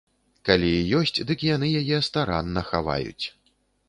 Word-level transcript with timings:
Калі 0.47 0.69
і 0.77 0.87
ёсць, 0.99 1.19
дык 1.31 1.43
яны 1.55 1.69
яе 1.81 1.99
старанна 2.07 2.63
хаваюць. 2.71 3.25